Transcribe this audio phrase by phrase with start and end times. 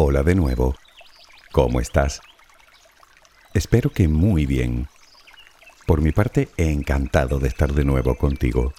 [0.00, 0.76] Hola de nuevo.
[1.50, 2.20] ¿Cómo estás?
[3.52, 4.86] Espero que muy bien.
[5.88, 8.72] Por mi parte, encantado de estar de nuevo contigo.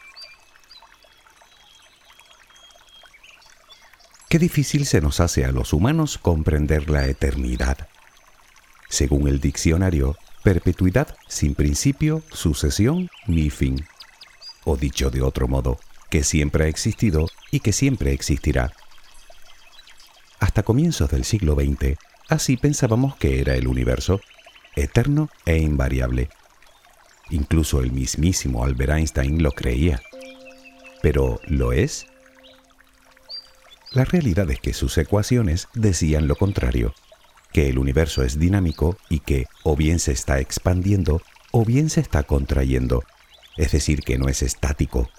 [4.29, 7.89] Qué difícil se nos hace a los humanos comprender la eternidad.
[8.87, 13.85] Según el diccionario, perpetuidad sin principio, sucesión ni fin.
[14.63, 18.71] O dicho de otro modo, que siempre ha existido y que siempre existirá.
[20.39, 21.97] Hasta comienzos del siglo XX,
[22.29, 24.21] así pensábamos que era el universo,
[24.75, 26.29] eterno e invariable.
[27.29, 30.01] Incluso el mismísimo Albert Einstein lo creía.
[31.01, 32.07] ¿Pero lo es?
[33.91, 36.93] La realidad es que sus ecuaciones decían lo contrario,
[37.51, 41.99] que el universo es dinámico y que o bien se está expandiendo o bien se
[41.99, 43.03] está contrayendo,
[43.57, 45.09] es decir, que no es estático.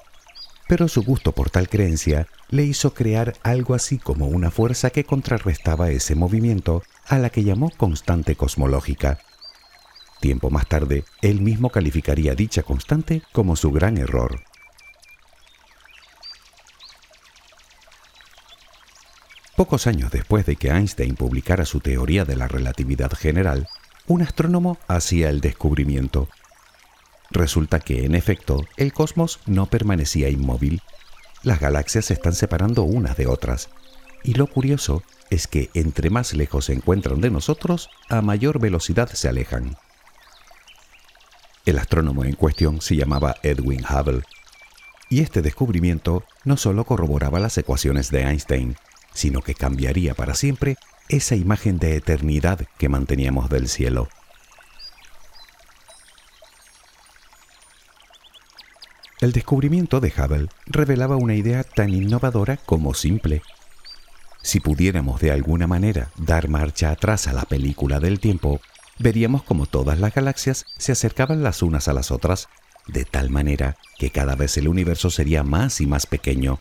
[0.70, 5.02] Pero su gusto por tal creencia le hizo crear algo así como una fuerza que
[5.02, 9.18] contrarrestaba ese movimiento a la que llamó constante cosmológica.
[10.20, 14.42] Tiempo más tarde, él mismo calificaría dicha constante como su gran error.
[19.56, 23.66] Pocos años después de que Einstein publicara su teoría de la relatividad general,
[24.06, 26.28] un astrónomo hacía el descubrimiento.
[27.30, 30.82] Resulta que, en efecto, el cosmos no permanecía inmóvil.
[31.42, 33.70] Las galaxias se están separando unas de otras.
[34.24, 39.08] Y lo curioso es que entre más lejos se encuentran de nosotros, a mayor velocidad
[39.08, 39.76] se alejan.
[41.64, 44.22] El astrónomo en cuestión se llamaba Edwin Hubble.
[45.08, 48.76] Y este descubrimiento no solo corroboraba las ecuaciones de Einstein,
[49.12, 50.76] sino que cambiaría para siempre
[51.08, 54.08] esa imagen de eternidad que manteníamos del cielo.
[59.20, 63.42] El descubrimiento de Hubble revelaba una idea tan innovadora como simple.
[64.40, 68.62] Si pudiéramos de alguna manera dar marcha atrás a la película del tiempo,
[68.98, 72.48] veríamos como todas las galaxias se acercaban las unas a las otras,
[72.86, 76.58] de tal manera que cada vez el universo sería más y más pequeño,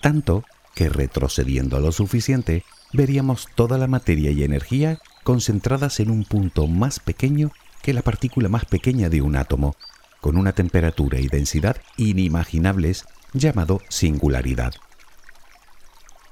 [0.00, 0.42] tanto
[0.74, 2.64] que retrocediendo lo suficiente,
[2.94, 7.52] veríamos toda la materia y energía concentradas en un punto más pequeño
[7.82, 9.76] que la partícula más pequeña de un átomo,
[10.24, 13.04] con una temperatura y densidad inimaginables
[13.34, 14.72] llamado singularidad.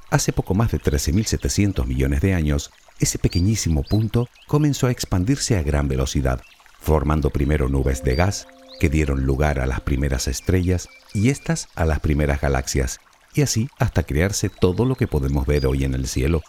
[0.08, 2.70] Hace poco más de 13.700 millones de años,
[3.00, 6.41] ese pequeñísimo punto comenzó a expandirse a gran velocidad,
[6.80, 8.47] formando primero nubes de gas
[8.80, 12.98] que dieron lugar a las primeras estrellas y éstas a las primeras galaxias,
[13.34, 16.41] y así hasta crearse todo lo que podemos ver hoy en el cielo.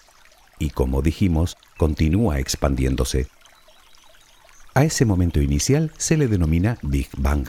[0.59, 3.27] Y como dijimos, continúa expandiéndose.
[4.75, 7.47] A ese momento inicial se le denomina Big Bang,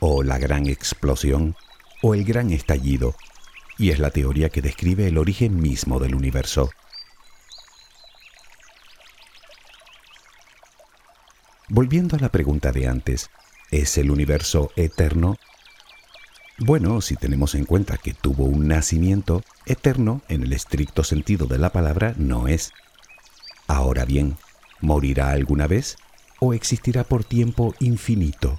[0.00, 1.54] o la gran explosión,
[2.02, 3.14] o el gran estallido,
[3.78, 6.70] y es la teoría que describe el origen mismo del universo.
[11.68, 13.30] Volviendo a la pregunta de antes,
[13.70, 15.36] ¿es el universo eterno
[16.58, 21.58] bueno, si tenemos en cuenta que tuvo un nacimiento, eterno en el estricto sentido de
[21.58, 22.72] la palabra no es.
[23.66, 24.36] Ahora bien,
[24.80, 25.96] ¿morirá alguna vez
[26.42, 28.58] o existirá por tiempo infinito?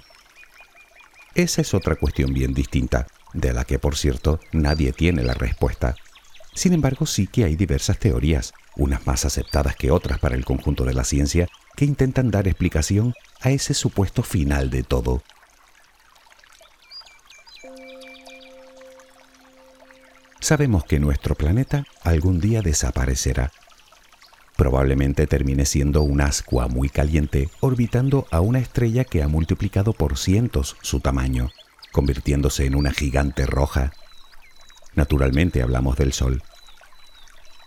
[1.34, 5.94] Esa es otra cuestión bien distinta, de la que por cierto nadie tiene la respuesta.
[6.54, 10.86] Sin embargo, sí que hay diversas teorías, unas más aceptadas que otras para el conjunto
[10.86, 11.46] de la ciencia,
[11.76, 13.12] que intentan dar explicación
[13.42, 15.22] a ese supuesto final de todo.
[20.44, 23.50] sabemos que nuestro planeta algún día desaparecerá.
[24.56, 30.16] Probablemente termine siendo un ascua muy caliente orbitando a una estrella que ha multiplicado por
[30.16, 31.50] cientos su tamaño,
[31.92, 33.92] convirtiéndose en una gigante roja.
[34.94, 36.42] Naturalmente hablamos del Sol.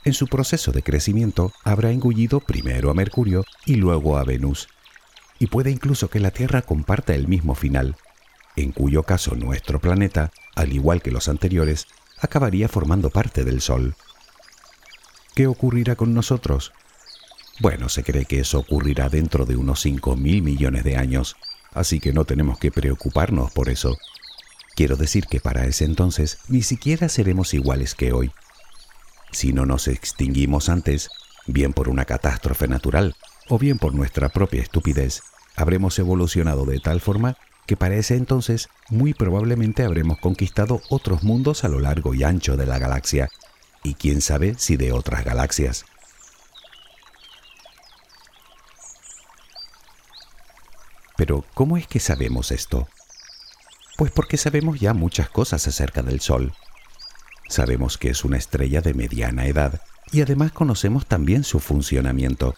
[0.05, 4.69] En su proceso de crecimiento habrá engullido primero a Mercurio y luego a Venus,
[5.39, 7.97] y puede incluso que la Tierra comparta el mismo final,
[8.55, 11.87] en cuyo caso nuestro planeta, al igual que los anteriores,
[12.19, 13.95] acabaría formando parte del Sol.
[15.37, 16.73] ¿Qué ocurrirá con nosotros?
[17.59, 21.35] Bueno, se cree que eso ocurrirá dentro de unos 5 mil millones de años,
[21.75, 23.99] así que no tenemos que preocuparnos por eso.
[24.75, 28.31] Quiero decir que para ese entonces ni siquiera seremos iguales que hoy.
[29.31, 31.07] Si no nos extinguimos antes,
[31.45, 33.15] bien por una catástrofe natural
[33.47, 35.21] o bien por nuestra propia estupidez,
[35.55, 37.37] habremos evolucionado de tal forma
[37.67, 42.57] que para ese entonces muy probablemente habremos conquistado otros mundos a lo largo y ancho
[42.57, 43.29] de la galaxia,
[43.87, 45.85] y quién sabe si de otras galaxias.
[51.15, 52.87] Pero, ¿cómo es que sabemos esto?
[53.97, 56.53] Pues porque sabemos ya muchas cosas acerca del Sol.
[57.49, 59.81] Sabemos que es una estrella de mediana edad
[60.11, 62.53] y además conocemos también su funcionamiento.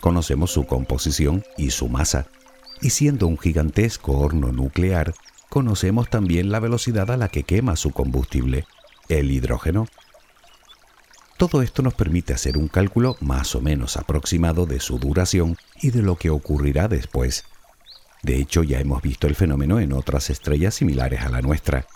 [0.00, 2.26] Conocemos su composición y su masa.
[2.80, 5.14] Y siendo un gigantesco horno nuclear,
[5.48, 8.66] conocemos también la velocidad a la que quema su combustible,
[9.08, 9.86] el hidrógeno.
[11.38, 15.92] Todo esto nos permite hacer un cálculo más o menos aproximado de su duración y
[15.92, 17.44] de lo que ocurrirá después.
[18.24, 21.86] De hecho, ya hemos visto el fenómeno en otras estrellas similares a la nuestra.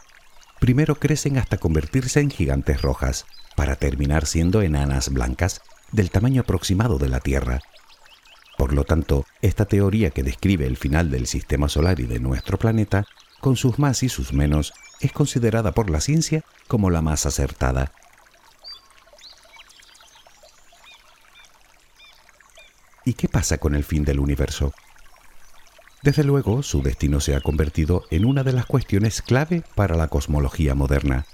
[0.61, 5.61] Primero crecen hasta convertirse en gigantes rojas, para terminar siendo enanas blancas
[5.91, 7.59] del tamaño aproximado de la Tierra.
[8.57, 12.61] Por lo tanto, esta teoría que describe el final del sistema solar y de nuestro
[12.61, 13.07] planeta,
[13.41, 17.91] con sus más y sus menos, es considerada por la ciencia como la más acertada.
[23.05, 24.73] ¿Y qué pasa con el fin del universo?
[26.03, 30.09] Desde luego, su destino se ha convertido en una de las cuestiones clave para la
[30.09, 31.27] cosmología moderna.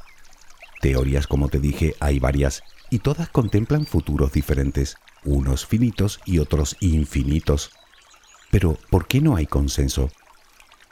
[0.80, 6.76] Teorías, como te dije, hay varias, y todas contemplan futuros diferentes, unos finitos y otros
[6.80, 7.70] infinitos.
[8.50, 10.10] Pero, ¿por qué no hay consenso?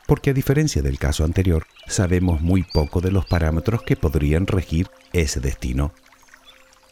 [0.06, 4.88] Porque a diferencia del caso anterior, sabemos muy poco de los parámetros que podrían regir
[5.12, 5.93] ese destino.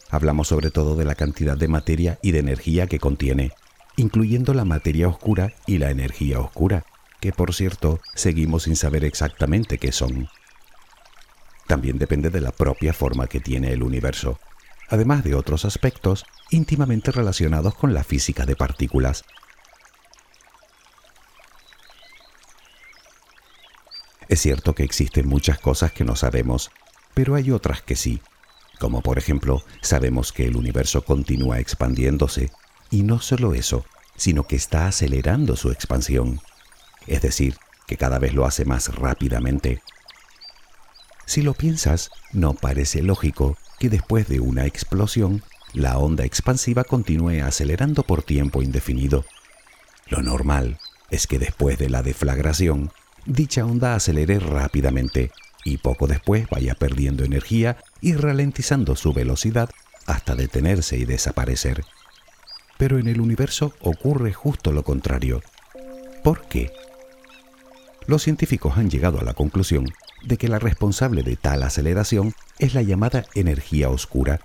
[0.09, 3.51] Hablamos sobre todo de la cantidad de materia y de energía que contiene,
[3.97, 6.85] incluyendo la materia oscura y la energía oscura,
[7.19, 10.29] que por cierto seguimos sin saber exactamente qué son.
[11.67, 14.39] También depende de la propia forma que tiene el universo,
[14.89, 19.23] además de otros aspectos íntimamente relacionados con la física de partículas.
[24.27, 26.71] Es cierto que existen muchas cosas que no sabemos,
[27.13, 28.21] pero hay otras que sí,
[28.79, 32.51] como por ejemplo sabemos que el universo continúa expandiéndose
[32.89, 33.85] y no solo eso,
[34.15, 36.41] sino que está acelerando su expansión.
[37.07, 39.81] Es decir, que cada vez lo hace más rápidamente.
[41.25, 45.43] Si lo piensas, no parece lógico que después de una explosión,
[45.73, 49.25] la onda expansiva continúe acelerando por tiempo indefinido.
[50.07, 50.79] Lo normal
[51.09, 52.91] es que después de la deflagración,
[53.25, 55.31] dicha onda acelere rápidamente
[55.63, 59.69] y poco después vaya perdiendo energía y ralentizando su velocidad
[60.05, 61.83] hasta detenerse y desaparecer.
[62.77, 65.41] Pero en el universo ocurre justo lo contrario.
[66.23, 66.71] ¿Por qué?
[68.07, 69.87] Los científicos han llegado a la conclusión
[70.23, 74.41] de que la responsable de tal aceleración es la llamada energía oscura,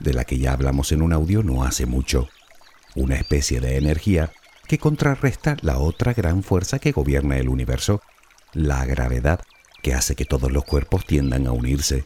[0.00, 2.28] de la que ya hablamos en un audio no hace mucho,
[2.94, 4.32] una especie de energía
[4.66, 8.00] que contrarresta la otra gran fuerza que gobierna el universo,
[8.52, 9.40] la gravedad,
[9.82, 12.04] que hace que todos los cuerpos tiendan a unirse.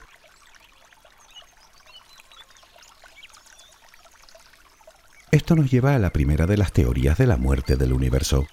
[5.37, 8.47] Esto nos lleva a la primera de las teorías de la muerte del universo,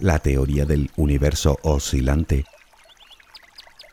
[0.00, 2.44] la teoría del universo oscilante.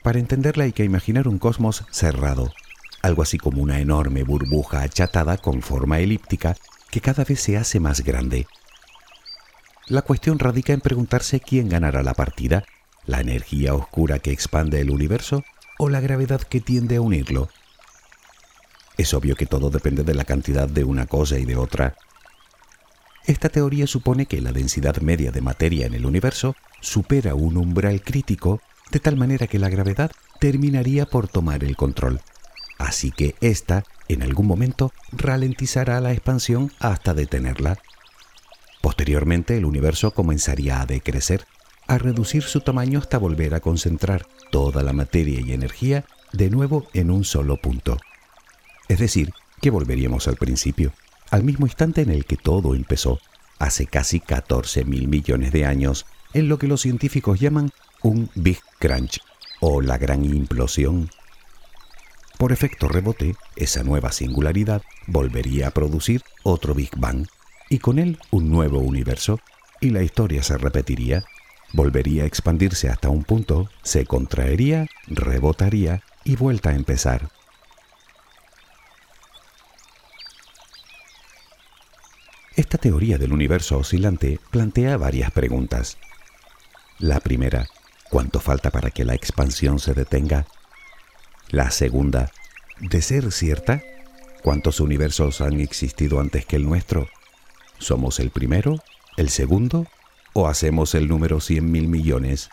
[0.02, 2.52] Para entenderla hay que imaginar un cosmos cerrado,
[3.04, 6.58] algo así como una enorme burbuja achatada con forma elíptica
[6.90, 8.48] que cada vez se hace más grande.
[9.86, 12.66] La cuestión radica en preguntarse quién ganará la partida,
[13.06, 15.44] la energía oscura que expande el universo
[15.78, 17.50] o la gravedad que tiende a unirlo.
[18.98, 21.96] Es obvio que todo depende de la cantidad de una cosa y de otra.
[23.26, 28.02] Esta teoría supone que la densidad media de materia en el universo supera un umbral
[28.02, 28.62] crítico
[28.92, 32.20] de tal manera que la gravedad terminaría por tomar el control.
[32.78, 37.78] Así que ésta, en algún momento, ralentizará la expansión hasta detenerla.
[38.82, 41.46] Posteriormente, el universo comenzaría a decrecer,
[41.88, 46.04] a reducir su tamaño hasta volver a concentrar toda la materia y energía
[46.34, 47.98] de nuevo en un solo punto.
[48.90, 50.92] Es decir, que volveríamos al principio
[51.34, 53.20] al mismo instante en el que todo empezó,
[53.58, 57.72] hace casi 14 mil millones de años, en lo que los científicos llaman
[58.04, 59.20] un Big Crunch
[59.60, 61.10] o la gran implosión.
[62.38, 67.26] Por efecto rebote, esa nueva singularidad volvería a producir otro Big Bang
[67.68, 69.40] y con él un nuevo universo
[69.82, 71.26] y la historia se repetiría,
[71.72, 77.32] volvería a expandirse hasta un punto, se contraería, rebotaría y vuelta a empezar.
[82.64, 85.98] Esta teoría del universo oscilante plantea varias preguntas.
[86.98, 87.68] La primera,
[88.10, 90.48] ¿cuánto falta para que la expansión se detenga?
[91.50, 92.32] La segunda,
[92.80, 93.84] de ser cierta,
[94.44, 97.10] ¿cuántos universos han existido antes que el nuestro?
[97.80, 98.78] ¿Somos el primero,
[99.18, 99.86] el segundo
[100.32, 102.50] o hacemos el número 100 mil millones?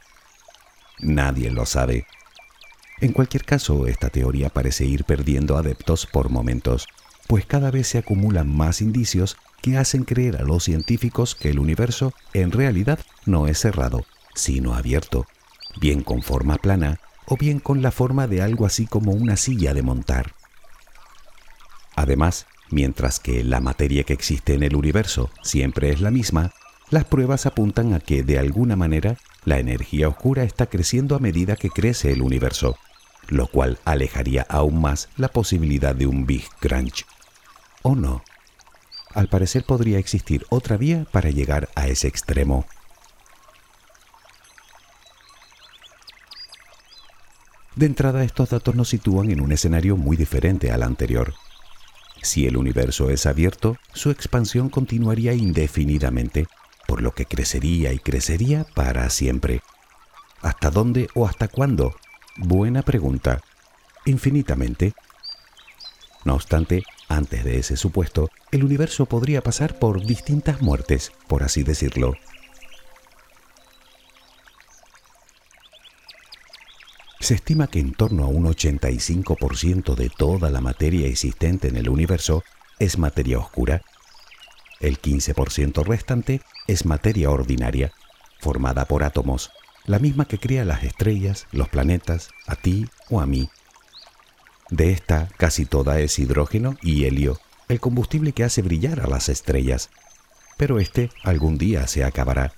[0.98, 2.04] Nadie lo sabe.
[3.00, 6.88] En cualquier caso, esta teoría parece ir perdiendo adeptos por momentos,
[7.28, 11.58] pues cada vez se acumulan más indicios que hacen creer a los científicos que el
[11.58, 15.26] universo en realidad no es cerrado, sino abierto,
[15.80, 19.74] bien con forma plana o bien con la forma de algo así como una silla
[19.74, 20.34] de montar.
[21.96, 26.52] Además, mientras que la materia que existe en el universo siempre es la misma,
[26.90, 31.56] las pruebas apuntan a que de alguna manera la energía oscura está creciendo a medida
[31.56, 32.76] que crece el universo
[33.30, 37.06] lo cual alejaría aún más la posibilidad de un Big Crunch.
[37.82, 38.22] ¿O no?
[39.14, 42.66] Al parecer podría existir otra vía para llegar a ese extremo.
[47.74, 51.34] De entrada, estos datos nos sitúan en un escenario muy diferente al anterior.
[52.22, 56.46] Si el universo es abierto, su expansión continuaría indefinidamente,
[56.86, 59.62] por lo que crecería y crecería para siempre.
[60.42, 61.94] ¿Hasta dónde o hasta cuándo?
[62.36, 63.40] Buena pregunta.
[64.04, 64.92] Infinitamente.
[66.24, 71.64] No obstante, antes de ese supuesto, el universo podría pasar por distintas muertes, por así
[71.64, 72.14] decirlo.
[77.18, 81.88] Se estima que en torno a un 85% de toda la materia existente en el
[81.88, 82.44] universo
[82.78, 83.82] es materia oscura.
[84.78, 87.92] El 15% restante es materia ordinaria,
[88.38, 89.50] formada por átomos,
[89.84, 93.48] la misma que crea las estrellas, los planetas, a ti o a mí.
[94.70, 99.28] De esta, casi toda es hidrógeno y helio, el combustible que hace brillar a las
[99.28, 99.90] estrellas.
[100.56, 102.52] Pero este algún día se acabará.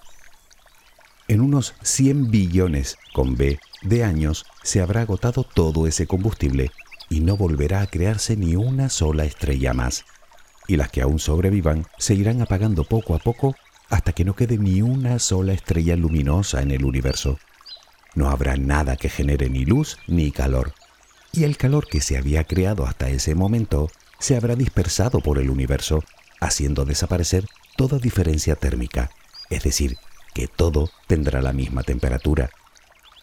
[1.28, 6.70] En unos 100 billones, con B, de años se habrá agotado todo ese combustible
[7.08, 10.04] y no volverá a crearse ni una sola estrella más.
[10.68, 13.54] Y las que aún sobrevivan se irán apagando poco a poco
[13.88, 17.38] hasta que no quede ni una sola estrella luminosa en el universo.
[18.14, 20.74] No habrá nada que genere ni luz ni calor.
[21.32, 25.50] Y el calor que se había creado hasta ese momento se habrá dispersado por el
[25.50, 26.04] universo,
[26.40, 27.46] haciendo desaparecer
[27.76, 29.10] toda diferencia térmica,
[29.50, 29.96] es decir,
[30.34, 32.50] que todo tendrá la misma temperatura.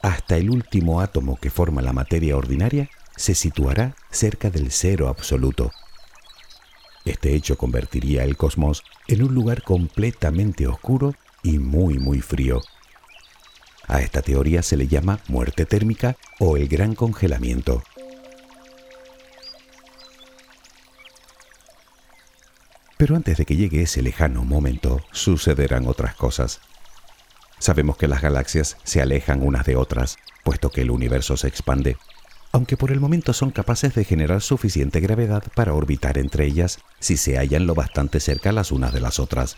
[0.02, 5.72] Hasta el último átomo que forma la materia ordinaria se situará cerca del cero absoluto,
[7.06, 12.62] este hecho convertiría el cosmos en un lugar completamente oscuro y muy muy frío.
[13.88, 17.82] A esta teoría se le llama muerte térmica o el gran congelamiento.
[23.00, 26.62] Pero antes de que llegue ese lejano momento, sucederán otras cosas.
[27.58, 31.98] Sabemos que las galaxias se alejan unas de otras, puesto que el universo se expande
[32.52, 37.18] aunque por el momento son capaces de generar suficiente gravedad para orbitar entre ellas si
[37.18, 39.58] se hallan lo bastante cerca las unas de las otras,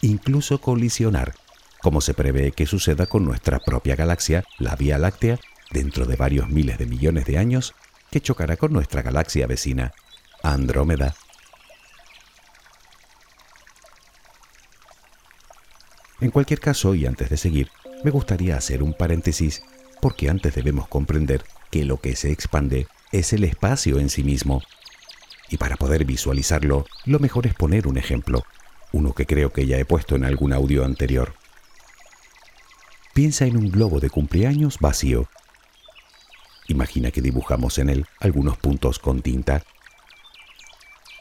[0.00, 1.34] incluso colisionar,
[1.82, 5.38] como se prevé que suceda con nuestra propia galaxia, la Vía Láctea,
[5.70, 7.74] dentro de varios miles de millones de años,
[8.10, 9.92] que chocará con nuestra galaxia vecina,
[10.42, 11.14] Andrómeda.
[16.20, 17.70] En cualquier caso, y antes de seguir,
[18.04, 19.62] me gustaría hacer un paréntesis
[20.00, 24.62] porque antes debemos comprender que lo que se expande es el espacio en sí mismo.
[25.48, 28.44] Y para poder visualizarlo, lo mejor es poner un ejemplo,
[28.92, 31.34] uno que creo que ya he puesto en algún audio anterior.
[33.14, 35.28] Piensa en un globo de cumpleaños vacío.
[36.68, 39.64] Imagina que dibujamos en él algunos puntos con tinta.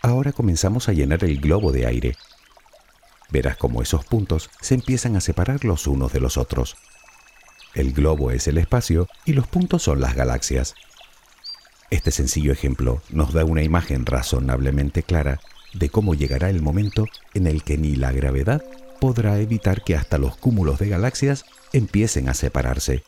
[0.02, 2.16] Ahora comenzamos a llenar el globo de aire.
[3.32, 6.78] Verás cómo esos puntos se empiezan a separar los unos de los otros.
[7.76, 10.74] El globo es el espacio y los puntos son las galaxias.
[11.92, 15.40] Este sencillo ejemplo nos da una imagen razonablemente clara
[15.74, 18.64] de cómo llegará el momento en el que ni la gravedad
[19.00, 23.04] podrá evitar que hasta los cúmulos de galaxias empiecen a separarse.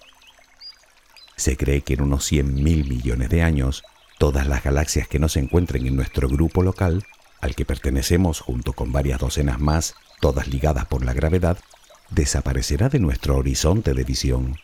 [1.36, 3.84] Se cree que en unos 100 mil millones de años,
[4.20, 7.04] todas las galaxias que no se encuentren en nuestro grupo local,
[7.42, 11.58] al que pertenecemos junto con varias docenas más, todas ligadas por la gravedad,
[12.12, 14.56] desaparecerá de nuestro horizonte de visión.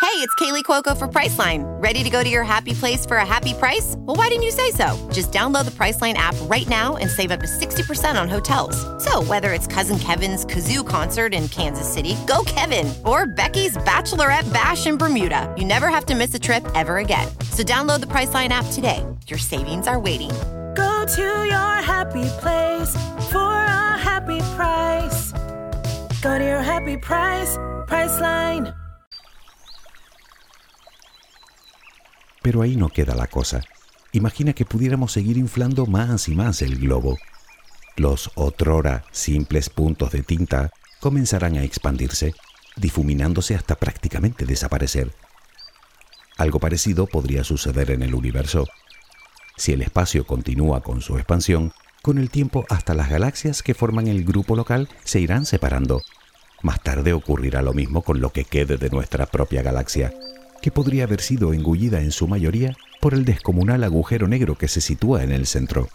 [0.00, 1.64] Hey, it's Kaylee Cuoco for Priceline.
[1.82, 3.96] Ready to go to your happy place for a happy price?
[3.98, 4.96] Well, why didn't you say so?
[5.12, 8.76] Just download the Priceline app right now and save up to 60% on hotels.
[9.02, 14.50] So, whether it's Cousin Kevin's Kazoo concert in Kansas City, go Kevin, or Becky's Bachelorette
[14.52, 17.26] Bash in Bermuda, you never have to miss a trip ever again.
[17.50, 19.04] So, download the Priceline app today.
[19.26, 20.30] Your savings are waiting.
[20.74, 22.96] Go to your happy place
[23.30, 25.32] for a happy price.
[26.22, 28.74] Go to your happy price, Priceline.
[32.42, 33.62] Pero ahí no queda la cosa.
[34.12, 37.18] Imagina que pudiéramos seguir inflando más y más el globo.
[37.96, 42.34] Los otrora simples puntos de tinta comenzarán a expandirse,
[42.76, 45.12] difuminándose hasta prácticamente desaparecer.
[46.36, 48.66] Algo parecido podría suceder en el universo.
[49.56, 54.08] Si el espacio continúa con su expansión, con el tiempo hasta las galaxias que forman
[54.08, 56.02] el grupo local se irán separando.
[56.62, 60.12] Más tarde ocurrirá lo mismo con lo que quede de nuestra propia galaxia,
[60.60, 64.80] que podría haber sido engullida en su mayoría por el descomunal agujero negro que se
[64.80, 65.88] sitúa en el centro.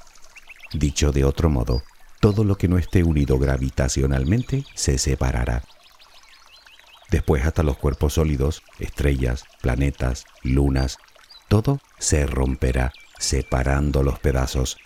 [0.73, 1.83] Dicho de otro modo,
[2.19, 5.63] todo lo que no esté unido gravitacionalmente se separará.
[7.09, 10.97] Después hasta los cuerpos sólidos, estrellas, planetas, lunas,
[11.47, 14.77] todo se romperá, separando los pedazos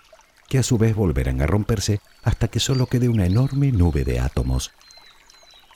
[0.50, 4.20] que a su vez volverán a romperse hasta que solo quede una enorme nube de
[4.20, 4.72] átomos.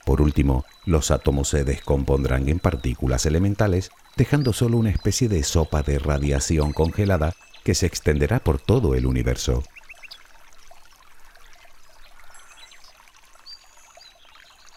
[0.04, 5.82] Por último, los átomos se descompondrán en partículas elementales, dejando solo una especie de sopa
[5.82, 7.34] de radiación congelada
[7.64, 9.62] que se extenderá por todo el universo.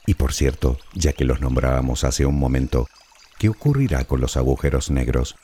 [0.06, 2.88] Y por cierto, ya que los nombrábamos hace un momento,
[3.38, 5.36] ¿qué ocurrirá con los agujeros negros?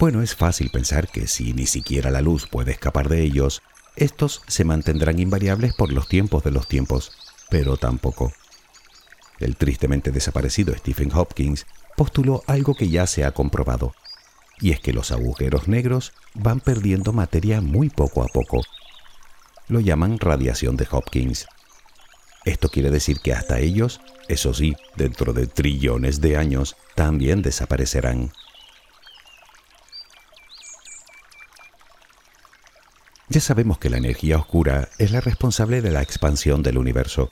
[0.00, 3.60] Bueno, es fácil pensar que si ni siquiera la luz puede escapar de ellos,
[3.96, 7.12] estos se mantendrán invariables por los tiempos de los tiempos,
[7.50, 8.32] pero tampoco.
[9.40, 11.66] El tristemente desaparecido Stephen Hopkins
[11.98, 13.94] postuló algo que ya se ha comprobado,
[14.58, 18.62] y es que los agujeros negros van perdiendo materia muy poco a poco.
[19.68, 21.46] Lo llaman radiación de Hopkins.
[22.46, 28.32] Esto quiere decir que hasta ellos, eso sí, dentro de trillones de años, también desaparecerán.
[33.32, 37.30] Ya sabemos que la energía oscura es la responsable de la expansión del universo.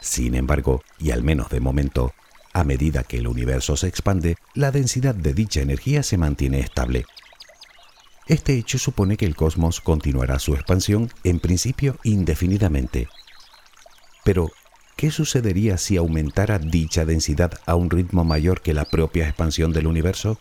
[0.00, 2.14] Sin embargo, y al menos de momento,
[2.52, 7.04] a medida que el universo se expande, la densidad de dicha energía se mantiene estable.
[8.28, 13.08] Este hecho supone que el cosmos continuará su expansión en principio indefinidamente.
[14.22, 14.52] Pero,
[14.94, 19.88] ¿qué sucedería si aumentara dicha densidad a un ritmo mayor que la propia expansión del
[19.88, 20.38] universo?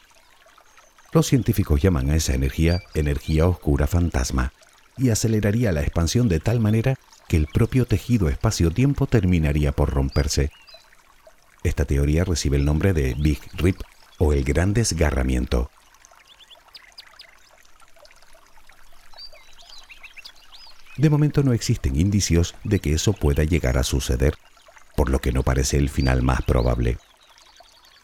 [1.13, 4.54] Los científicos llaman a esa energía energía oscura fantasma
[4.98, 6.96] y aceleraría la expansión de tal manera
[7.28, 10.52] que el propio tejido espacio-tiempo terminaría por romperse.
[11.64, 13.80] Esta teoría recibe el nombre de Big Rip
[14.18, 15.72] o el gran desgarramiento.
[20.98, 24.36] De momento no existen indicios de que eso pueda llegar a suceder,
[24.96, 26.98] por lo que no parece el final más probable.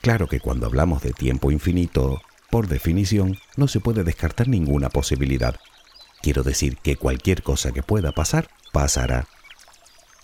[0.01, 5.59] Claro que cuando hablamos de tiempo infinito, por definición, no se puede descartar ninguna posibilidad,
[6.21, 9.27] Quiero decir que cualquier cosa que pueda pasar, pasará.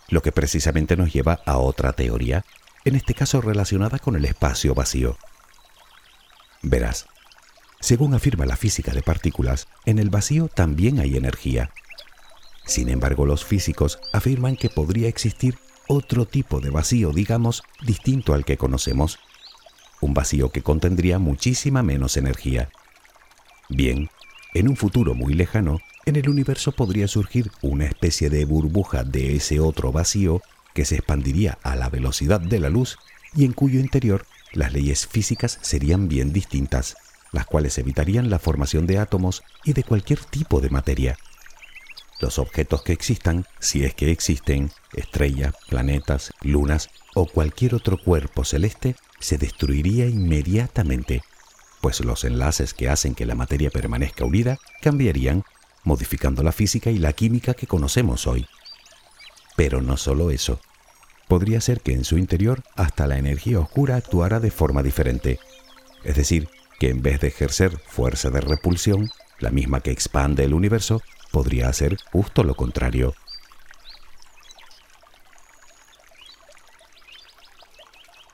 [0.10, 2.46] Lo que precisamente nos lleva a otra teoría,
[2.84, 5.18] en este caso relacionada con el espacio vacío.
[6.62, 7.08] Verás,
[7.80, 11.72] según afirma la física de partículas, en el vacío también hay energía.
[12.66, 18.44] Sin embargo, los físicos afirman que podría existir otro tipo de vacío, digamos, distinto al
[18.44, 19.20] que conocemos.
[20.02, 22.70] Un vacío que contendría muchísima menos energía.
[23.70, 24.10] Bien,
[24.56, 29.36] en un futuro muy lejano, en el universo podría surgir una especie de burbuja de
[29.36, 30.42] ese otro vacío
[30.74, 32.98] que se expandiría a la velocidad de la luz
[33.36, 36.96] y en cuyo interior las leyes físicas serían bien distintas,
[37.34, 41.18] las cuales evitarían la formación de átomos y de cualquier tipo de materia.
[42.22, 48.46] Los objetos que existan, si es que existen, estrellas, planetas, lunas o cualquier otro cuerpo
[48.46, 51.24] celeste, se destruiría inmediatamente
[51.86, 55.44] pues los enlaces que hacen que la materia permanezca unida cambiarían,
[55.84, 58.48] modificando la física y la química que conocemos hoy.
[59.56, 60.60] Pero no solo eso.
[61.28, 65.40] Podría ser que en su interior hasta la energía oscura actuara de forma diferente.
[66.04, 70.56] Es decir, que en vez de ejercer fuerza de repulsión, la misma que expande el
[70.56, 73.14] universo, podría hacer justo lo contrario.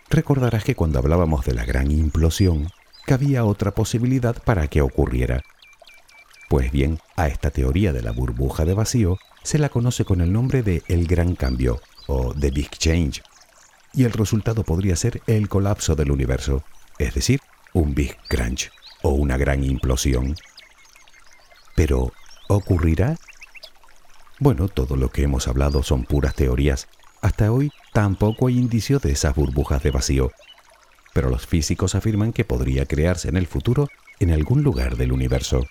[0.09, 2.71] Recordarás que cuando hablábamos de la gran implosión,
[3.09, 5.43] había otra posibilidad para que ocurriera.
[6.49, 10.31] Pues bien, a esta teoría de la burbuja de vacío se la conoce con el
[10.31, 13.21] nombre de el gran cambio o the big change,
[13.93, 16.63] y el resultado podría ser el colapso del universo,
[16.97, 17.39] es decir,
[17.73, 20.35] un big crunch o una gran implosión.
[21.75, 22.11] Pero,
[22.47, 23.17] ¿ocurrirá?
[24.39, 26.87] Bueno, todo lo que hemos hablado son puras teorías.
[27.21, 30.31] Hasta hoy tampoco hay indicio de esas burbujas de vacío,
[31.13, 35.65] pero los físicos afirman que podría crearse en el futuro en algún lugar del universo.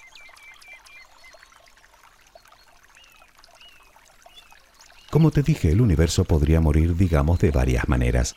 [5.11, 8.37] Como te dije, el universo podría morir, digamos, de varias maneras.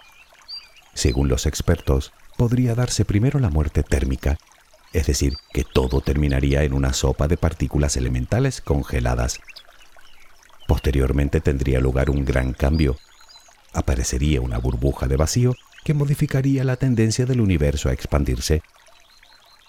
[0.94, 4.38] Según los expertos, podría darse primero la muerte térmica,
[4.92, 9.40] es decir, que todo terminaría en una sopa de partículas elementales congeladas.
[10.68, 12.98] Posteriormente tendría lugar un gran cambio.
[13.74, 18.62] Aparecería una burbuja de vacío que modificaría la tendencia del universo a expandirse.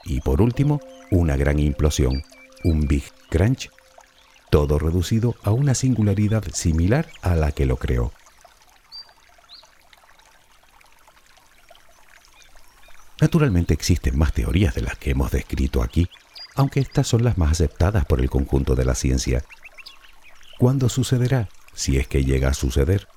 [0.04, 2.22] Y por último, una gran implosión,
[2.62, 3.70] un Big Crunch,
[4.50, 8.12] todo reducido a una singularidad similar a la que lo creó.
[13.20, 16.08] Naturalmente existen más teorías de las que hemos descrito aquí,
[16.56, 19.44] aunque estas son las más aceptadas por el conjunto de la ciencia.
[20.58, 21.48] ¿Cuándo sucederá?
[21.74, 23.08] Si es que llega a suceder.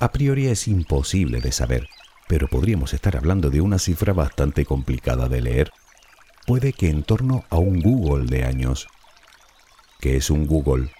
[0.00, 1.88] A priori es imposible de saber,
[2.30, 5.72] pero podríamos estar hablando de una cifra bastante complicada de leer.
[6.46, 8.86] Puede que en torno a un Google de años.
[9.98, 10.92] ¿Qué es un Google?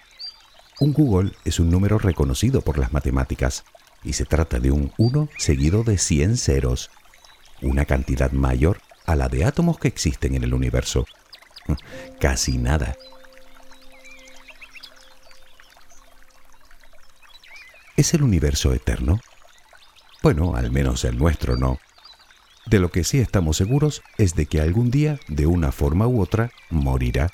[0.80, 3.62] Un Google es un número reconocido por las matemáticas
[4.02, 6.90] y se trata de un 1 seguido de 100 ceros
[7.62, 11.06] una cantidad mayor a la de átomos que existen en el universo.
[12.20, 12.96] Casi nada.
[17.96, 19.20] ¿Es el universo eterno?
[20.22, 21.78] Bueno, al menos el nuestro no.
[22.66, 26.20] De lo que sí estamos seguros es de que algún día, de una forma u
[26.20, 27.30] otra, morirá.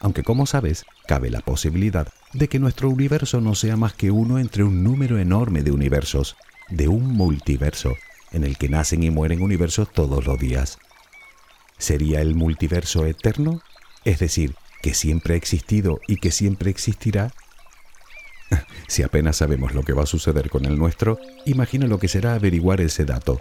[0.00, 4.38] Aunque como sabes, cabe la posibilidad de que nuestro universo no sea más que uno
[4.38, 6.36] entre un número enorme de universos,
[6.68, 7.94] de un multiverso,
[8.32, 10.78] en el que nacen y mueren universos todos los días.
[11.78, 13.60] ¿Sería el multiverso eterno?
[14.04, 17.32] Es decir, que siempre ha existido y que siempre existirá.
[18.88, 22.34] si apenas sabemos lo que va a suceder con el nuestro, imagina lo que será
[22.34, 23.40] averiguar ese dato.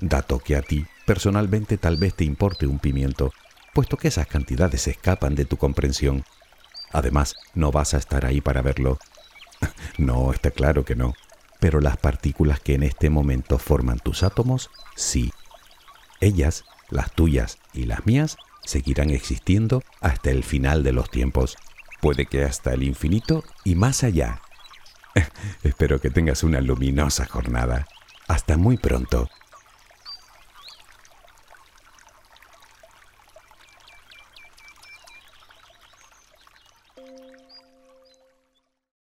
[0.00, 3.32] Dato que a ti, personalmente, tal vez te importe un pimiento,
[3.74, 6.24] puesto que esas cantidades escapan de tu comprensión.
[6.92, 8.98] Además, no vas a estar ahí para verlo.
[9.98, 11.14] no, está claro que no
[11.60, 15.30] pero las partículas que en este momento forman tus átomos, sí.
[16.20, 21.56] Ellas, las tuyas y las mías, seguirán existiendo hasta el final de los tiempos.
[22.00, 24.40] Puede que hasta el infinito y más allá.
[25.62, 27.86] Espero que tengas una luminosa jornada.
[28.28, 29.28] Hasta muy pronto.